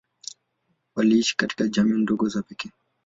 Waliishi 0.95 1.35
katika 1.37 1.67
jamii 1.67 2.01
ndogo 2.01 2.27
za 2.29 2.41
pekee. 2.41 2.71